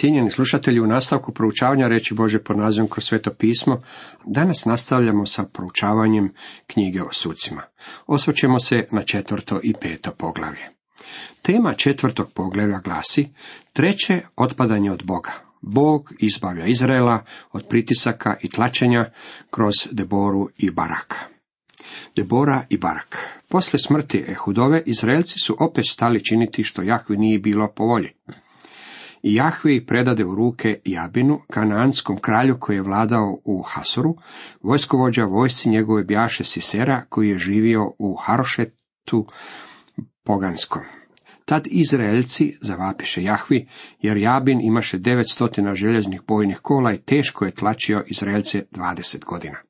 Cijenjeni 0.00 0.30
slušatelji, 0.30 0.80
u 0.80 0.86
nastavku 0.86 1.32
proučavanja 1.32 1.88
reći 1.88 2.14
Bože 2.14 2.38
pod 2.38 2.58
nazivom 2.58 2.88
kroz 2.88 3.04
sveto 3.04 3.30
pismo, 3.30 3.82
danas 4.26 4.64
nastavljamo 4.64 5.26
sa 5.26 5.44
proučavanjem 5.44 6.32
knjige 6.66 7.02
o 7.02 7.12
sucima. 7.12 7.62
Osvrćemo 8.06 8.58
se 8.58 8.86
na 8.92 9.02
četvrto 9.02 9.60
i 9.62 9.74
peto 9.80 10.12
poglavlje. 10.18 10.68
Tema 11.42 11.74
četvrtog 11.74 12.32
poglavlja 12.34 12.80
glasi 12.84 13.28
treće 13.72 14.20
otpadanje 14.36 14.92
od 14.92 15.02
Boga. 15.04 15.32
Bog 15.62 16.12
izbavlja 16.18 16.66
Izraela 16.66 17.24
od 17.52 17.66
pritisaka 17.68 18.36
i 18.42 18.50
tlačenja 18.50 19.10
kroz 19.50 19.74
Deboru 19.92 20.48
i 20.58 20.70
Baraka. 20.70 21.16
Debora 22.16 22.66
i 22.68 22.78
Barak. 22.78 23.40
Posle 23.48 23.78
smrti 23.78 24.24
Ehudove, 24.28 24.82
Izraelci 24.86 25.38
su 25.38 25.56
opet 25.60 25.84
stali 25.90 26.24
činiti 26.24 26.62
što 26.62 26.82
Jahvi 26.82 27.16
nije 27.16 27.38
bilo 27.38 27.72
po 27.76 27.84
volji. 27.84 28.10
Jahve 29.34 29.76
ih 29.76 29.82
predade 29.86 30.24
u 30.24 30.34
ruke 30.34 30.80
Jabinu, 30.84 31.40
kanaanskom 31.50 32.16
kralju 32.16 32.56
koji 32.60 32.76
je 32.76 32.82
vladao 32.82 33.38
u 33.44 33.62
Hasoru, 33.62 34.16
vojskovođa 34.62 35.24
vojsci 35.24 35.68
njegove 35.68 36.04
bjaše 36.04 36.44
Sisera, 36.44 37.04
koji 37.08 37.28
je 37.28 37.38
živio 37.38 37.92
u 37.98 38.16
Harošetu 38.16 39.26
poganskom. 40.24 40.82
Tad 41.44 41.66
Izraelci 41.70 42.58
zavapiše 42.60 43.22
Jahvi, 43.22 43.68
jer 44.00 44.16
Jabin 44.16 44.60
imaše 44.60 44.98
900 44.98 45.74
željeznih 45.74 46.20
bojnih 46.28 46.58
kola 46.62 46.92
i 46.92 46.98
teško 46.98 47.44
je 47.44 47.54
tlačio 47.54 48.04
Izraelce 48.06 48.62
20 48.72 49.24
godina. 49.24 49.67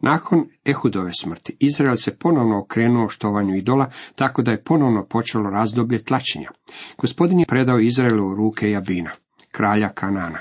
Nakon 0.00 0.44
Ehudove 0.64 1.10
smrti, 1.20 1.56
Izrael 1.60 1.96
se 1.96 2.16
ponovno 2.16 2.60
okrenuo 2.60 3.08
štovanju 3.08 3.56
idola, 3.56 3.90
tako 4.14 4.42
da 4.42 4.50
je 4.50 4.62
ponovno 4.62 5.04
počelo 5.04 5.50
razdoblje 5.50 6.04
tlačenja. 6.04 6.50
Gospodin 6.98 7.38
je 7.38 7.46
predao 7.48 7.78
Izraelu 7.78 8.30
u 8.30 8.34
ruke 8.34 8.70
Jabina, 8.70 9.10
kralja 9.52 9.88
Kanana. 9.88 10.38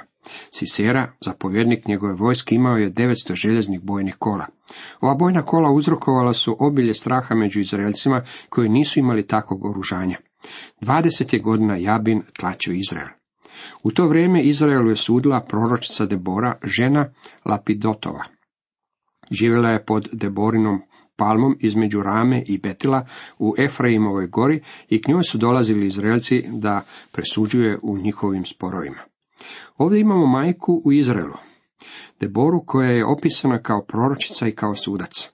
Sisera, 0.51 1.11
zapovjednik 1.21 1.87
njegove 1.87 2.13
vojske, 2.13 2.55
imao 2.55 2.77
je 2.77 2.91
900 2.93 3.35
željeznih 3.35 3.81
bojnih 3.81 4.15
kola. 4.19 4.45
Ova 5.01 5.15
bojna 5.15 5.41
kola 5.41 5.71
uzrokovala 5.71 6.33
su 6.33 6.57
obilje 6.59 6.93
straha 6.93 7.35
među 7.35 7.59
Izraelcima 7.59 8.21
koji 8.49 8.69
nisu 8.69 8.99
imali 8.99 9.27
takvog 9.27 9.65
oružanja. 9.65 10.17
20 10.81 11.33
je 11.33 11.39
godina 11.39 11.77
Jabin 11.77 12.23
tlačio 12.39 12.73
Izrael. 12.73 13.07
U 13.83 13.91
to 13.91 14.07
vrijeme 14.07 14.43
Izraelu 14.43 14.89
je 14.89 14.95
sudila 14.95 15.41
proročica 15.41 16.05
Debora, 16.05 16.57
žena 16.63 17.09
Lapidotova. 17.45 18.23
Živjela 19.31 19.69
je 19.69 19.85
pod 19.85 20.09
Deborinom 20.11 20.81
palmom 21.15 21.57
između 21.59 22.01
Rame 22.01 22.43
i 22.47 22.57
Betila 22.57 23.05
u 23.39 23.53
Efraimovoj 23.57 24.27
gori 24.27 24.61
i 24.89 25.01
k 25.01 25.07
njoj 25.07 25.23
su 25.23 25.37
dolazili 25.37 25.85
Izraelci 25.85 26.43
da 26.47 26.81
presuđuje 27.11 27.79
u 27.81 27.97
njihovim 27.97 28.45
sporovima. 28.45 28.99
Ovdje 29.77 29.99
imamo 29.99 30.25
majku 30.25 30.81
u 30.85 30.91
Izraelu, 30.91 31.37
Deboru 32.19 32.63
koja 32.65 32.89
je 32.89 33.05
opisana 33.05 33.57
kao 33.57 33.85
proročica 33.85 34.47
i 34.47 34.51
kao 34.51 34.75
sudac. 34.75 35.29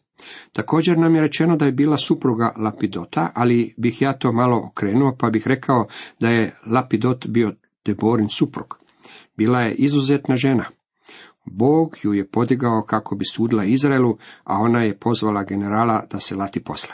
Također 0.53 0.97
nam 0.97 1.15
je 1.15 1.21
rečeno 1.21 1.55
da 1.55 1.65
je 1.65 1.71
bila 1.71 1.97
supruga 1.97 2.53
Lapidota, 2.57 3.31
ali 3.35 3.73
bih 3.77 4.01
ja 4.01 4.17
to 4.17 4.31
malo 4.31 4.67
okrenuo 4.67 5.15
pa 5.19 5.29
bih 5.29 5.47
rekao 5.47 5.87
da 6.19 6.29
je 6.29 6.55
Lapidot 6.65 7.27
bio 7.27 7.53
Deborin 7.85 8.29
suprug. 8.29 8.77
Bila 9.37 9.59
je 9.59 9.75
izuzetna 9.75 10.35
žena. 10.35 10.65
Bog 11.45 11.97
ju 12.03 12.13
je 12.13 12.27
podigao 12.27 12.83
kako 12.87 13.15
bi 13.15 13.25
sudila 13.25 13.65
Izraelu, 13.65 14.17
a 14.43 14.57
ona 14.57 14.83
je 14.83 14.97
pozvala 14.97 15.43
generala 15.43 16.05
da 16.11 16.19
se 16.19 16.35
lati 16.35 16.63
posla. 16.63 16.93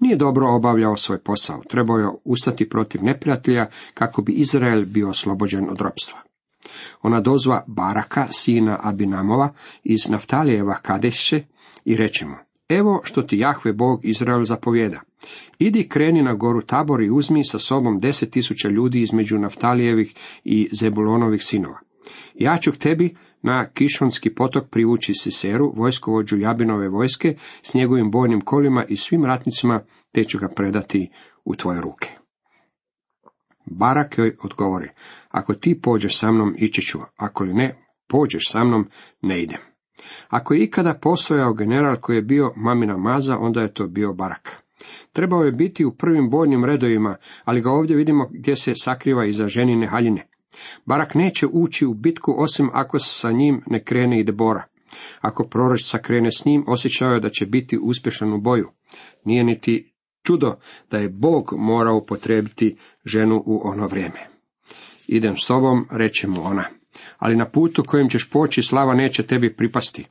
Nije 0.00 0.16
dobro 0.16 0.46
obavljao 0.48 0.96
svoj 0.96 1.18
posao, 1.18 1.62
trebao 1.68 1.98
je 1.98 2.08
ustati 2.24 2.68
protiv 2.68 3.04
neprijatelja 3.04 3.66
kako 3.94 4.22
bi 4.22 4.32
Izrael 4.32 4.84
bio 4.84 5.08
oslobođen 5.08 5.70
od 5.70 5.80
ropstva. 5.80 6.18
Ona 7.02 7.20
dozva 7.20 7.64
Baraka, 7.66 8.26
sina 8.30 8.78
Abinamova, 8.82 9.52
iz 9.84 10.08
Naftalijeva 10.10 10.74
Kadeše 10.74 11.44
i 11.84 11.96
reče 11.96 12.26
mu, 12.26 12.34
evo 12.68 13.00
što 13.04 13.22
ti 13.22 13.38
Jahve 13.38 13.72
Bog 13.72 14.00
Izrael 14.04 14.44
zapovjeda. 14.44 15.00
Idi 15.58 15.88
kreni 15.88 16.22
na 16.22 16.34
goru 16.34 16.62
Tabor 16.62 17.02
i 17.02 17.10
uzmi 17.10 17.44
sa 17.44 17.58
sobom 17.58 17.98
deset 17.98 18.30
tisuća 18.30 18.68
ljudi 18.68 19.02
između 19.02 19.38
Naftalijevih 19.38 20.14
i 20.44 20.68
Zebulonovih 20.72 21.42
sinova. 21.42 21.78
Ja 22.34 22.58
ću 22.58 22.72
tebi 22.72 23.16
na 23.42 23.66
Kišonski 23.74 24.34
potok 24.34 24.70
privući 24.70 25.14
Siseru, 25.14 25.72
vojskovođu 25.76 26.36
Jabinove 26.38 26.88
vojske, 26.88 27.34
s 27.62 27.74
njegovim 27.74 28.10
bojnim 28.10 28.40
kolima 28.40 28.84
i 28.88 28.96
svim 28.96 29.24
ratnicima, 29.24 29.80
te 30.12 30.24
ću 30.24 30.38
ga 30.38 30.48
predati 30.56 31.10
u 31.44 31.54
tvoje 31.54 31.80
ruke. 31.80 32.10
Barak 33.66 34.18
joj 34.18 34.36
odgovori, 34.44 34.88
ako 35.28 35.54
ti 35.54 35.80
pođeš 35.82 36.18
sa 36.18 36.32
mnom, 36.32 36.54
ići 36.58 36.82
ću, 36.82 36.98
ako 37.16 37.44
li 37.44 37.54
ne, 37.54 37.84
pođeš 38.08 38.42
sa 38.50 38.64
mnom, 38.64 38.88
ne 39.22 39.42
idem. 39.42 39.60
Ako 40.28 40.54
je 40.54 40.62
ikada 40.62 40.98
postojao 41.02 41.54
general 41.54 41.96
koji 41.96 42.16
je 42.16 42.22
bio 42.22 42.52
mamina 42.56 42.96
maza, 42.96 43.38
onda 43.38 43.62
je 43.62 43.74
to 43.74 43.86
bio 43.86 44.12
Barak. 44.12 44.62
Trebao 45.12 45.42
je 45.42 45.52
biti 45.52 45.84
u 45.84 45.94
prvim 45.96 46.30
bojnim 46.30 46.64
redovima, 46.64 47.16
ali 47.44 47.60
ga 47.60 47.70
ovdje 47.70 47.96
vidimo 47.96 48.28
gdje 48.30 48.56
se 48.56 48.72
sakriva 48.74 49.26
iza 49.26 49.48
ženine 49.48 49.86
haljine. 49.86 50.31
Barak 50.84 51.14
neće 51.14 51.46
ući 51.52 51.86
u 51.86 51.94
bitku 51.94 52.34
osim 52.38 52.70
ako 52.72 52.98
sa 52.98 53.32
njim 53.32 53.62
ne 53.66 53.84
krene 53.84 54.20
i 54.20 54.24
Debora. 54.24 54.64
Ako 55.20 55.44
proročica 55.44 55.98
krene 55.98 56.32
s 56.32 56.44
njim, 56.44 56.64
osjećao 56.66 57.12
je 57.12 57.20
da 57.20 57.28
će 57.28 57.46
biti 57.46 57.78
uspješan 57.82 58.32
u 58.32 58.40
boju. 58.40 58.70
Nije 59.24 59.44
niti 59.44 59.94
čudo 60.22 60.54
da 60.90 60.98
je 60.98 61.08
Bog 61.08 61.54
morao 61.56 61.96
upotrebiti 61.96 62.76
ženu 63.04 63.42
u 63.46 63.60
ono 63.64 63.86
vrijeme. 63.86 64.28
Idem 65.08 65.36
s 65.36 65.46
tobom, 65.46 65.86
reče 65.90 66.28
mu 66.28 66.44
ona, 66.44 66.64
ali 67.18 67.36
na 67.36 67.50
putu 67.50 67.84
kojim 67.86 68.08
ćeš 68.08 68.30
poći 68.30 68.62
slava 68.62 68.94
neće 68.94 69.22
tebi 69.22 69.56
pripasti, 69.56 70.06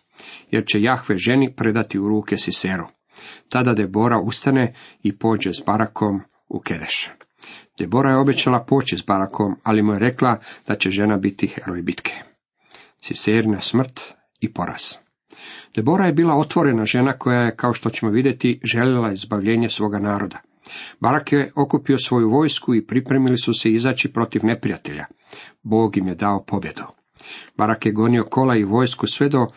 jer 0.51 0.63
će 0.65 0.81
Jahve 0.81 1.17
ženi 1.17 1.53
predati 1.55 1.99
u 1.99 2.07
ruke 2.07 2.37
Siseru. 2.37 2.87
Tada 3.49 3.73
Debora 3.73 4.19
ustane 4.19 4.75
i 5.03 5.17
pođe 5.17 5.53
s 5.53 5.63
Barakom 5.65 6.21
u 6.49 6.59
Kedeš. 6.59 7.09
Debora 7.79 8.09
je 8.09 8.17
obećala 8.17 8.63
poći 8.63 8.97
s 8.97 9.05
Barakom, 9.05 9.55
ali 9.63 9.81
mu 9.81 9.93
je 9.93 9.99
rekla 9.99 10.39
da 10.67 10.75
će 10.75 10.89
žena 10.89 11.17
biti 11.17 11.47
heroj 11.47 11.81
bitke. 11.81 12.13
Siserina 13.01 13.61
smrt 13.61 14.01
i 14.39 14.53
poraz. 14.53 14.81
Debora 15.75 16.05
je 16.05 16.13
bila 16.13 16.35
otvorena 16.35 16.85
žena 16.85 17.17
koja 17.17 17.41
je, 17.41 17.55
kao 17.55 17.73
što 17.73 17.89
ćemo 17.89 18.11
vidjeti, 18.11 18.59
željela 18.73 19.11
izbavljenje 19.11 19.69
svoga 19.69 19.99
naroda. 19.99 20.39
Barak 20.99 21.31
je 21.31 21.51
okupio 21.55 21.97
svoju 21.97 22.29
vojsku 22.29 22.75
i 22.75 22.85
pripremili 22.87 23.37
su 23.37 23.53
se 23.53 23.69
izaći 23.69 24.13
protiv 24.13 24.45
neprijatelja. 24.45 25.05
Bog 25.63 25.97
im 25.97 26.07
je 26.07 26.15
dao 26.15 26.43
pobjedu. 26.47 26.83
Barak 27.57 27.85
je 27.85 27.91
gonio 27.91 28.27
kola 28.29 28.55
i 28.55 28.63
vojsku 28.63 29.07
sve 29.07 29.29
do 29.29 29.47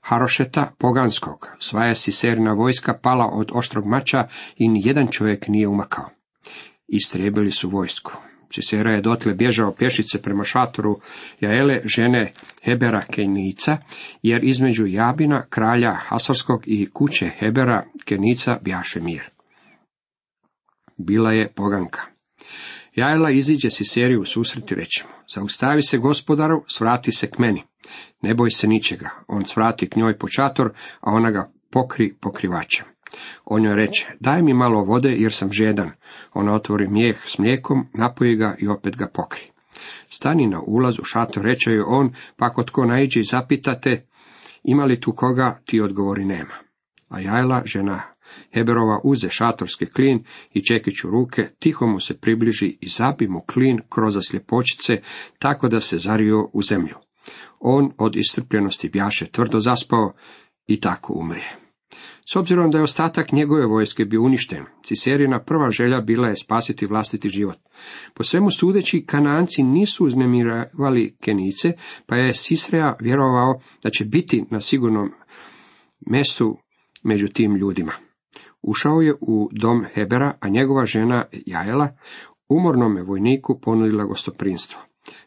Harošeta 0.00 0.72
Poganskog. 0.78 1.48
Sva 1.58 1.84
je 1.84 1.94
Siserina 1.94 2.52
vojska 2.52 2.98
pala 3.02 3.30
od 3.32 3.50
oštrog 3.54 3.86
mača 3.86 4.28
i 4.56 4.68
ni 4.68 4.82
jedan 4.84 5.08
čovjek 5.10 5.48
nije 5.48 5.68
umakao 5.68 6.10
istrijebili 6.88 7.50
su 7.50 7.70
vojsku. 7.70 8.12
Cisera 8.52 8.92
je 8.92 9.00
dotle 9.00 9.34
bježao 9.34 9.74
pješice 9.74 10.22
prema 10.22 10.44
šatoru 10.44 11.00
Jaele, 11.40 11.80
žene 11.84 12.32
Hebera 12.64 13.00
Kenica, 13.00 13.76
jer 14.22 14.44
između 14.44 14.86
Jabina, 14.86 15.46
kralja 15.50 15.92
Hasorskog 15.92 16.62
i 16.66 16.90
kuće 16.90 17.30
Hebera 17.38 17.84
Kenica 18.04 18.58
bjaše 18.62 19.00
mir. 19.00 19.22
Bila 20.96 21.32
je 21.32 21.52
poganka. 21.52 22.00
Jajela 22.94 23.30
iziđe 23.30 23.70
Siseri 23.70 24.16
u 24.16 24.24
susret 24.24 24.70
i 24.70 24.74
reče 24.74 25.04
zaustavi 25.34 25.82
se 25.82 25.98
gospodaru, 25.98 26.64
svrati 26.66 27.12
se 27.12 27.30
k 27.30 27.38
meni. 27.38 27.62
Ne 28.22 28.34
boj 28.34 28.50
se 28.50 28.66
ničega. 28.66 29.10
On 29.28 29.44
svrati 29.44 29.88
k 29.88 29.96
njoj 29.96 30.18
po 30.18 30.28
čator, 30.28 30.72
a 31.00 31.10
ona 31.12 31.30
ga 31.30 31.52
pokri 31.70 32.14
pokrivačem. 32.20 32.86
On 33.44 33.64
joj 33.64 33.76
reče, 33.76 34.06
daj 34.20 34.42
mi 34.42 34.54
malo 34.54 34.84
vode 34.84 35.10
jer 35.10 35.32
sam 35.32 35.52
žedan. 35.52 35.90
Ona 36.34 36.54
otvori 36.54 36.88
mijeh 36.88 37.16
s 37.26 37.38
mlijekom, 37.38 37.86
napoji 37.94 38.36
ga 38.36 38.56
i 38.58 38.68
opet 38.68 38.96
ga 38.96 39.08
pokri. 39.14 39.50
Stani 40.08 40.46
na 40.46 40.60
ulaz 40.66 40.98
u 40.98 41.04
šator, 41.04 41.44
reče 41.44 41.70
joj 41.70 41.84
on, 41.86 42.12
pa 42.36 42.46
ako 42.46 42.62
tko 42.62 42.84
naiđe 42.84 43.20
i 43.20 43.24
zapitate, 43.24 44.06
ima 44.64 44.84
li 44.84 45.00
tu 45.00 45.12
koga, 45.12 45.60
ti 45.64 45.80
odgovori 45.80 46.24
nema. 46.24 46.54
A 47.08 47.20
Jajla, 47.20 47.62
žena 47.64 48.02
Heberova, 48.54 49.00
uze 49.04 49.28
šatorski 49.28 49.86
klin 49.86 50.24
i 50.52 50.62
čekić 50.62 51.04
u 51.04 51.10
ruke, 51.10 51.48
tiho 51.58 51.86
mu 51.86 52.00
se 52.00 52.20
približi 52.20 52.78
i 52.80 52.88
zabi 52.88 53.28
mu 53.28 53.40
klin 53.40 53.80
kroz 53.88 54.18
sljepočice, 54.30 55.00
tako 55.38 55.68
da 55.68 55.80
se 55.80 55.98
zario 55.98 56.50
u 56.52 56.62
zemlju. 56.62 56.96
On 57.60 57.92
od 57.98 58.16
istrpljenosti 58.16 58.88
bjaše 58.88 59.26
tvrdo 59.26 59.60
zaspao 59.60 60.12
i 60.66 60.80
tako 60.80 61.12
umrije. 61.12 61.63
S 62.32 62.36
obzirom 62.36 62.70
da 62.70 62.78
je 62.78 62.84
ostatak 62.84 63.32
njegove 63.32 63.66
vojske 63.66 64.04
bio 64.04 64.22
uništen, 64.22 64.64
Ciserina 64.84 65.38
prva 65.38 65.70
želja 65.70 66.00
bila 66.00 66.28
je 66.28 66.36
spasiti 66.36 66.86
vlastiti 66.86 67.28
život. 67.28 67.56
Po 68.14 68.22
svemu 68.22 68.50
sudeći, 68.50 69.04
Kananci 69.06 69.62
nisu 69.62 70.04
uznemiravali 70.04 71.16
Kenice, 71.20 71.72
pa 72.06 72.16
je 72.16 72.32
Sisreja 72.32 72.96
vjerovao 73.00 73.60
da 73.82 73.90
će 73.90 74.04
biti 74.04 74.44
na 74.50 74.60
sigurnom 74.60 75.10
mjestu 76.10 76.56
među 77.02 77.28
tim 77.28 77.56
ljudima. 77.56 77.92
Ušao 78.62 79.00
je 79.00 79.14
u 79.20 79.48
dom 79.52 79.84
Hebera, 79.94 80.34
a 80.40 80.48
njegova 80.48 80.84
žena 80.84 81.24
Jajela 81.46 81.96
umornome 82.48 83.02
vojniku 83.02 83.60
ponudila 83.60 84.04
gostoprinstvo. 84.04 84.80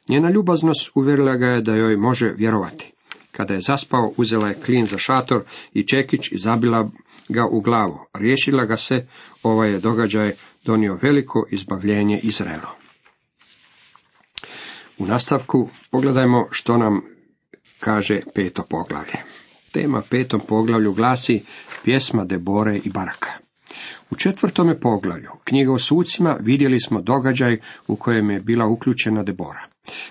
Njena 0.09 0.29
ljubaznost 0.29 0.91
uvjerila 0.95 1.35
ga 1.35 1.45
je 1.45 1.61
da 1.61 1.75
joj 1.75 1.97
može 1.97 2.33
vjerovati. 2.37 2.96
Kada 3.37 3.53
je 3.53 3.61
zaspao, 3.61 4.13
uzela 4.17 4.47
je 4.47 4.61
klin 4.65 4.85
za 4.85 4.97
šator 4.97 5.43
i 5.73 5.87
čekić 5.87 6.31
i 6.31 6.37
zabila 6.37 6.89
ga 7.29 7.45
u 7.51 7.61
glavu. 7.61 7.99
Riješila 8.13 8.65
ga 8.65 8.77
se, 8.77 9.07
ovaj 9.43 9.71
je 9.71 9.79
događaj 9.79 10.33
donio 10.65 10.99
veliko 11.01 11.47
izbavljenje 11.51 12.19
Izraelu. 12.23 12.67
U 14.97 15.05
nastavku 15.05 15.69
pogledajmo 15.91 16.47
što 16.51 16.77
nam 16.77 17.01
kaže 17.79 18.21
peto 18.35 18.63
poglavlje. 18.69 19.23
Tema 19.71 20.01
petom 20.09 20.41
poglavlju 20.47 20.93
glasi 20.93 21.43
pjesma 21.83 22.25
Debore 22.25 22.77
i 22.77 22.89
Baraka. 22.89 23.46
U 24.11 24.15
četvrtome 24.15 24.79
poglavlju 24.79 25.29
knjiga 25.43 25.71
o 25.71 25.79
sucima 25.79 26.37
vidjeli 26.41 26.79
smo 26.79 27.01
događaj 27.01 27.57
u 27.87 27.95
kojem 27.95 28.29
je 28.29 28.39
bila 28.39 28.67
uključena 28.67 29.23
Debora. 29.23 29.65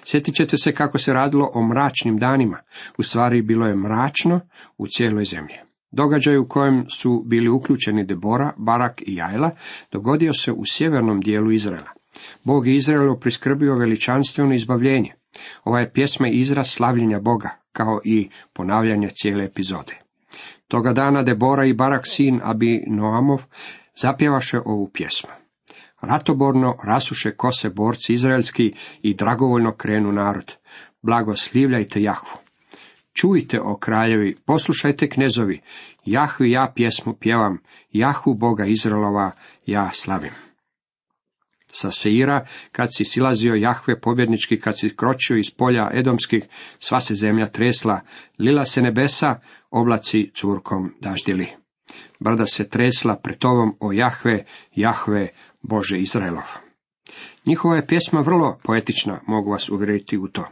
Sjetit 0.05 0.35
ćete 0.35 0.57
se 0.57 0.73
kako 0.73 0.99
se 0.99 1.13
radilo 1.13 1.51
o 1.55 1.67
mračnim 1.67 2.19
danima. 2.19 2.59
U 2.99 3.03
stvari 3.03 3.43
bilo 3.43 3.67
je 3.67 3.77
mračno 3.77 4.41
u 4.79 4.87
cijeloj 4.87 5.25
zemlji. 5.25 5.55
Događaj 5.91 6.37
u 6.37 6.49
kojem 6.49 6.85
su 6.91 7.23
bili 7.27 7.49
uključeni 7.49 8.05
Debora, 8.05 8.53
Barak 8.57 9.03
i 9.07 9.15
Jajla 9.15 9.51
dogodio 9.93 10.35
se 10.35 10.53
u 10.53 10.63
sjevernom 10.67 11.21
dijelu 11.21 11.53
Izraela. 11.53 11.91
Bog 12.45 12.67
je 12.67 12.77
Izraelu 12.77 13.21
priskrbio 13.21 13.75
veličanstveno 13.75 14.55
izbavljenje. 14.55 15.13
Ova 15.65 15.81
je 15.81 15.93
pjesma 15.93 16.29
izraz 16.29 16.67
slavljenja 16.69 17.21
Boga, 17.21 17.51
kao 17.73 18.01
i 18.05 18.29
ponavljanje 18.53 19.09
cijele 19.09 19.45
epizode. 19.45 20.01
Toga 20.69 20.93
dana 20.93 21.23
Debora 21.23 21.65
i 21.65 21.73
Barak 21.73 22.03
sin 22.07 22.41
Abi 22.43 22.85
Noamov 22.87 23.45
zapjevaše 23.97 24.59
ovu 24.65 24.91
pjesmu. 24.93 25.31
Ratoborno 26.01 26.77
rasuše 26.85 27.31
kose 27.31 27.71
borci 27.71 28.15
izraelski 28.15 28.75
i 29.03 29.15
dragovoljno 29.15 29.73
krenu 29.77 30.13
narod. 30.13 30.53
Blagoslivljajte 31.03 32.03
Jahvu. 32.03 32.39
Čujte 33.13 33.61
o 33.61 33.77
kraljevi, 33.77 34.37
poslušajte 34.47 35.09
knezovi, 35.09 35.61
Jahvi 36.05 36.51
ja 36.51 36.73
pjesmu 36.75 37.15
pjevam, 37.21 37.59
Jahu 37.93 38.35
Boga 38.35 38.67
Izraelova 38.67 39.31
ja 39.67 39.91
slavim. 39.93 40.33
Sa 41.67 41.91
Seira, 41.91 42.47
kad 42.73 42.89
si 42.97 43.05
silazio 43.05 43.55
Jahve 43.55 44.01
pobjednički, 44.01 44.61
kad 44.61 44.79
si 44.79 44.97
kročio 44.97 45.37
iz 45.37 45.51
polja 45.51 45.91
Edomskih, 45.93 46.45
sva 46.79 47.01
se 47.01 47.15
zemlja 47.15 47.47
tresla, 47.47 48.01
lila 48.39 48.65
se 48.65 48.83
nebesa, 48.83 49.41
oblaci 49.71 50.31
curkom 50.35 50.95
daždili. 51.01 51.66
Brda 52.21 52.47
se 52.47 52.69
tresla 52.69 53.17
pred 53.17 53.39
tobom 53.39 53.77
o 53.81 53.93
Jahve, 53.93 54.45
Jahve, 54.75 55.29
Bože 55.63 55.99
Izraelov. 55.99 56.45
Njihova 57.47 57.77
je 57.77 57.87
pjesma 57.87 58.21
vrlo 58.21 58.59
poetična, 58.63 59.21
mogu 59.27 59.51
vas 59.51 59.69
uvjeriti 59.69 60.19
u 60.19 60.29
to. 60.29 60.45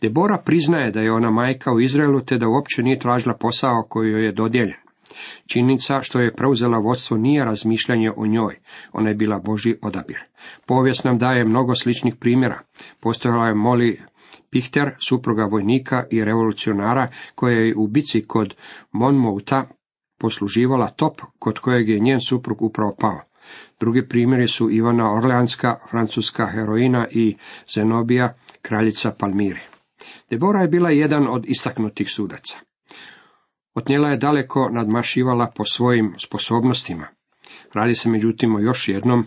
Debora 0.00 0.38
priznaje 0.44 0.90
da 0.90 1.00
je 1.00 1.12
ona 1.12 1.30
majka 1.30 1.72
u 1.72 1.80
Izraelu, 1.80 2.20
te 2.20 2.38
da 2.38 2.48
uopće 2.48 2.82
nije 2.82 2.98
tražila 2.98 3.34
posao 3.40 3.86
koji 3.88 4.10
joj 4.10 4.24
je 4.24 4.32
dodijeljen. 4.32 4.76
Činjenica 5.46 6.02
što 6.02 6.20
je 6.20 6.34
preuzela 6.34 6.78
vodstvo 6.78 7.16
nije 7.16 7.44
razmišljanje 7.44 8.10
o 8.16 8.26
njoj, 8.26 8.58
ona 8.92 9.08
je 9.08 9.14
bila 9.14 9.38
Boži 9.38 9.76
odabir. 9.82 10.18
Povijest 10.66 11.04
nam 11.04 11.18
daje 11.18 11.44
mnogo 11.44 11.74
sličnih 11.74 12.14
primjera. 12.20 12.60
Postojala 13.00 13.46
je 13.46 13.54
Moli 13.54 14.00
Pichter, 14.50 14.90
supruga 15.08 15.44
vojnika 15.44 16.04
i 16.10 16.24
revolucionara, 16.24 17.08
koja 17.34 17.58
je 17.58 17.74
u 17.76 17.86
bici 17.86 18.24
kod 18.26 18.54
Monmouta 18.92 19.68
posluživala 20.22 20.90
top, 20.90 21.20
kod 21.38 21.58
kojeg 21.58 21.88
je 21.88 22.00
njen 22.00 22.20
suprug 22.20 22.62
upravo 22.62 22.94
pao. 23.00 23.20
Drugi 23.80 24.08
primjeri 24.08 24.48
su 24.48 24.70
Ivana 24.70 25.14
Orleanska, 25.14 25.78
francuska 25.90 26.46
heroina 26.46 27.06
i 27.10 27.36
Zenobija, 27.74 28.34
kraljica 28.62 29.10
Palmire. 29.18 29.60
Debora 30.30 30.60
je 30.60 30.68
bila 30.68 30.90
jedan 30.90 31.26
od 31.28 31.44
istaknutih 31.46 32.10
sudaca. 32.10 32.58
Otnjela 33.74 34.08
je 34.08 34.16
daleko 34.16 34.68
nadmašivala 34.72 35.52
po 35.56 35.64
svojim 35.64 36.14
sposobnostima. 36.18 37.06
Radi 37.74 37.94
se 37.94 38.08
međutim 38.08 38.54
o 38.54 38.58
još 38.58 38.88
jednom 38.88 39.26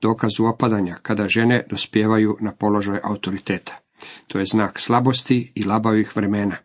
dokazu 0.00 0.44
opadanja, 0.44 0.98
kada 1.02 1.28
žene 1.28 1.64
dospijevaju 1.70 2.36
na 2.40 2.52
položaj 2.52 3.00
autoriteta. 3.04 3.78
To 4.26 4.38
je 4.38 4.44
znak 4.44 4.80
slabosti 4.80 5.52
i 5.54 5.64
labavih 5.64 6.16
vremena. 6.16 6.56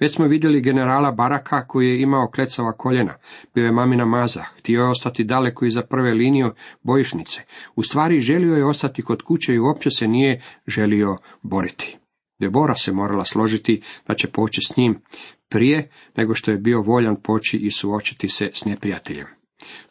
Već 0.00 0.14
smo 0.14 0.26
vidjeli 0.26 0.60
generala 0.60 1.12
Baraka 1.12 1.66
koji 1.66 1.88
je 1.88 2.02
imao 2.02 2.30
klecava 2.34 2.72
koljena, 2.72 3.14
bio 3.54 3.64
je 3.64 3.72
mamina 3.72 4.04
maza, 4.04 4.44
htio 4.58 4.80
je 4.80 4.88
ostati 4.88 5.24
daleko 5.24 5.64
iza 5.64 5.82
prve 5.82 6.14
linije 6.14 6.50
bojišnice. 6.82 7.42
U 7.76 7.82
stvari 7.82 8.20
želio 8.20 8.56
je 8.56 8.64
ostati 8.64 9.02
kod 9.02 9.22
kuće 9.22 9.54
i 9.54 9.58
uopće 9.58 9.90
se 9.90 10.08
nije 10.08 10.42
želio 10.66 11.16
boriti. 11.42 11.98
Debora 12.38 12.74
se 12.74 12.92
morala 12.92 13.24
složiti 13.24 13.82
da 14.08 14.14
će 14.14 14.28
poći 14.28 14.60
s 14.60 14.76
njim 14.76 15.00
prije 15.48 15.90
nego 16.16 16.34
što 16.34 16.50
je 16.50 16.58
bio 16.58 16.80
voljan 16.80 17.16
poći 17.22 17.56
i 17.56 17.70
suočiti 17.70 18.28
se 18.28 18.50
s 18.52 18.64
neprijateljem. 18.64 19.26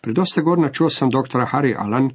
Pred 0.02 0.16
dosta 0.16 0.42
godina 0.42 0.72
čuo 0.72 0.90
sam 0.90 1.10
doktora 1.10 1.50
Harry 1.54 1.76
Allan 1.78 2.10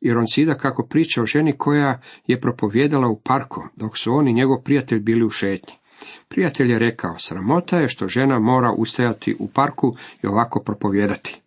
i 0.00 0.12
Roncida 0.12 0.54
kako 0.54 0.86
priča 0.86 1.22
o 1.22 1.26
ženi 1.26 1.52
koja 1.58 2.00
je 2.26 2.40
propovjedala 2.40 3.08
u 3.08 3.20
parku, 3.24 3.62
dok 3.76 3.98
su 3.98 4.12
on 4.12 4.28
i 4.28 4.32
njegov 4.32 4.62
prijatelj 4.64 5.00
bili 5.00 5.24
u 5.24 5.30
šetnji. 5.30 5.74
Prijatelj 6.28 6.72
je 6.72 6.78
rekao, 6.78 7.18
sramota 7.18 7.78
je 7.78 7.88
što 7.88 8.08
žena 8.08 8.38
mora 8.38 8.72
ustajati 8.72 9.36
u 9.38 9.48
parku 9.48 9.96
i 10.22 10.26
ovako 10.26 10.62
propovijedati. 10.62 11.40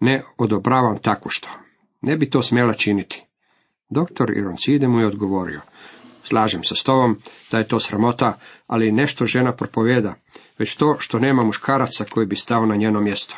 Ne 0.00 0.22
odobravam 0.38 0.98
tako 0.98 1.28
što. 1.28 1.48
Ne 2.00 2.16
bi 2.16 2.30
to 2.30 2.42
smjela 2.42 2.74
činiti. 2.74 3.24
Doktor 3.90 4.30
Ironcide 4.30 4.88
mu 4.88 5.00
je 5.00 5.06
odgovorio, 5.06 5.60
slažem 6.24 6.64
se 6.64 6.74
s 6.76 6.82
tobom 6.82 7.18
da 7.50 7.58
je 7.58 7.68
to 7.68 7.80
sramota, 7.80 8.38
ali 8.66 8.92
nešto 8.92 9.26
žena 9.26 9.52
propovjeda, 9.52 10.14
već 10.58 10.76
to 10.76 10.96
što 10.98 11.18
nema 11.18 11.44
muškaraca 11.44 12.04
koji 12.04 12.26
bi 12.26 12.36
stao 12.36 12.66
na 12.66 12.76
njeno 12.76 13.00
mjesto. 13.00 13.36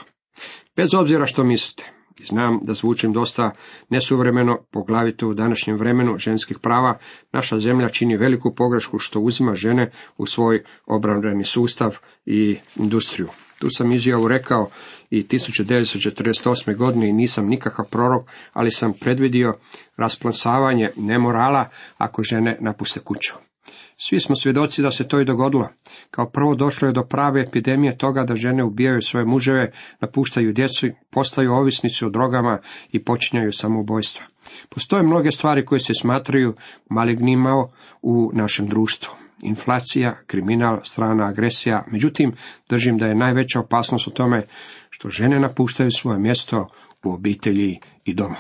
Bez 0.77 0.95
obzira 0.95 1.27
što 1.27 1.45
mislite, 1.45 1.93
Znam 2.25 2.59
da 2.63 2.75
zvučim 2.75 3.13
dosta 3.13 3.51
nesuvremeno, 3.89 4.59
poglavito 4.71 5.29
u 5.29 5.35
današnjem 5.35 5.77
vremenu 5.77 6.19
ženskih 6.19 6.59
prava, 6.59 6.99
naša 7.33 7.61
zemlja 7.61 7.89
čini 7.89 8.17
veliku 8.17 8.55
pogrešku 8.55 8.99
što 8.99 9.21
uzima 9.21 9.55
žene 9.55 9.91
u 10.17 10.27
svoj 10.27 10.65
obrambeni 10.87 11.45
sustav 11.45 11.99
i 12.27 12.57
industriju. 12.77 13.29
Tu 13.59 13.71
sam 13.71 13.93
izjavu 13.93 14.29
rekao 14.29 14.71
i 15.11 15.23
1948. 15.23 16.77
godine 16.77 17.09
i 17.09 17.13
nisam 17.13 17.47
nikakav 17.47 17.85
prorok, 17.91 18.29
ali 18.53 18.71
sam 18.71 18.93
predvidio 19.01 19.57
rasplansavanje 19.97 20.91
nemorala 20.97 21.69
ako 21.99 22.23
žene 22.23 22.57
napuste 22.61 23.01
kuću. 23.01 23.50
Svi 23.97 24.21
smo 24.21 24.37
svjedoci 24.37 24.83
da 24.83 24.91
se 24.91 25.09
to 25.09 25.21
i 25.21 25.25
dogodilo. 25.25 25.69
Kao 26.11 26.31
prvo 26.31 26.55
došlo 26.55 26.89
je 26.89 26.95
do 26.95 27.03
prave 27.03 27.43
epidemije 27.43 27.99
toga 27.99 28.25
da 28.25 28.35
žene 28.35 28.65
ubijaju 28.65 29.03
svoje 29.03 29.27
muževe, 29.27 29.73
napuštaju 30.01 30.53
djecu, 30.53 30.87
postaju 31.11 31.53
ovisnici 31.53 32.05
o 32.05 32.11
drogama 32.11 32.59
i 32.93 33.05
počinjaju 33.05 33.53
samoubojstva. 33.53 34.25
Postoje 34.69 35.03
mnoge 35.03 35.31
stvari 35.31 35.65
koje 35.65 35.79
se 35.79 35.93
smatraju 36.01 36.55
malignimao 36.91 37.73
u 38.03 38.31
našem 38.35 38.67
društvu. 38.67 39.15
Inflacija, 39.43 40.19
kriminal, 40.27 40.81
strana 40.83 41.29
agresija, 41.29 41.85
međutim, 41.91 42.33
držim 42.69 42.99
da 42.99 43.07
je 43.07 43.15
najveća 43.15 43.61
opasnost 43.61 44.07
u 44.07 44.11
tome 44.11 44.47
što 44.91 45.11
žene 45.11 45.41
napuštaju 45.41 45.91
svoje 45.91 46.19
mjesto 46.19 46.69
u 47.05 47.13
obitelji 47.13 47.79
i 48.05 48.15
domu. 48.15 48.37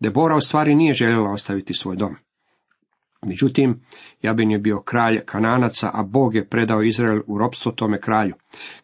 Debora 0.00 0.36
u 0.36 0.40
stvari 0.40 0.74
nije 0.74 0.94
željela 0.94 1.30
ostaviti 1.30 1.74
svoj 1.74 1.96
dom. 1.96 2.16
Međutim, 3.26 3.80
Jabin 4.22 4.50
je 4.50 4.58
bio 4.58 4.82
kralj 4.82 5.20
Kananaca, 5.24 5.90
a 5.94 6.02
Bog 6.02 6.34
je 6.34 6.48
predao 6.48 6.82
Izrael 6.82 7.20
u 7.26 7.38
ropstvo 7.38 7.72
tome 7.72 8.00
kralju. 8.00 8.34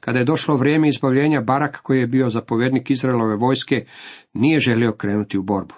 Kada 0.00 0.18
je 0.18 0.24
došlo 0.24 0.56
vrijeme 0.56 0.88
izbavljenja, 0.88 1.40
Barak, 1.40 1.80
koji 1.82 2.00
je 2.00 2.06
bio 2.06 2.30
zapovjednik 2.30 2.90
Izraelove 2.90 3.36
vojske, 3.36 3.84
nije 4.34 4.58
želio 4.58 4.92
krenuti 4.92 5.38
u 5.38 5.42
borbu. 5.42 5.74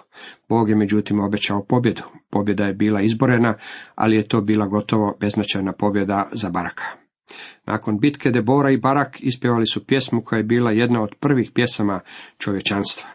Bog 0.49 0.69
je 0.69 0.75
međutim 0.75 1.19
obećao 1.19 1.65
pobjedu. 1.65 2.01
Pobjeda 2.31 2.65
je 2.65 2.73
bila 2.73 3.01
izborena, 3.01 3.55
ali 3.95 4.15
je 4.15 4.27
to 4.27 4.41
bila 4.41 4.67
gotovo 4.67 5.17
beznačajna 5.19 5.73
pobjeda 5.73 6.29
za 6.31 6.49
Baraka. 6.49 6.83
Nakon 7.65 7.99
bitke 7.99 8.29
Debora 8.29 8.71
i 8.71 8.77
Barak 8.77 9.17
ispjevali 9.19 9.67
su 9.67 9.85
pjesmu 9.87 10.21
koja 10.21 10.37
je 10.37 10.43
bila 10.43 10.71
jedna 10.71 11.03
od 11.03 11.15
prvih 11.19 11.51
pjesama 11.55 11.99
čovječanstva. 12.37 13.09